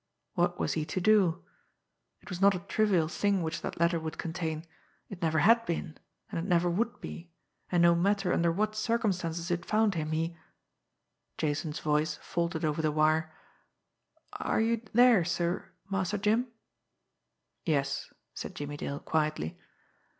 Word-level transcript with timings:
What 0.33 0.57
was 0.59 0.73
he 0.73 0.83
to 0.83 0.99
do! 0.99 1.43
It 2.21 2.29
was 2.31 2.41
not 2.41 2.55
a 2.55 2.59
trivial 2.59 3.07
thing 3.07 3.43
which 3.43 3.61
that 3.61 3.79
letter 3.79 3.99
would 3.99 4.17
contain 4.17 4.65
it 5.09 5.21
never 5.21 5.37
had 5.37 5.63
been, 5.67 5.95
and 6.31 6.39
it 6.39 6.49
never 6.49 6.71
would 6.71 6.99
be, 6.99 7.29
and 7.71 7.83
no 7.83 7.93
matter 7.93 8.33
under 8.33 8.51
what 8.51 8.73
circumstances 8.75 9.51
it 9.51 9.63
found 9.63 9.93
him, 9.93 10.11
he 10.11 10.35
Jason's 11.37 11.81
voice 11.81 12.15
faltered 12.15 12.65
over 12.65 12.81
the 12.81 12.91
wire: 12.91 13.31
"Are 14.33 14.59
you 14.59 14.81
there, 14.91 15.23
sir, 15.23 15.69
Master 15.91 16.17
Jim?" 16.17 16.47
"Yes," 17.63 18.11
said 18.33 18.55
Jimmie 18.55 18.77
Dale 18.77 18.99
quietly. 19.01 19.55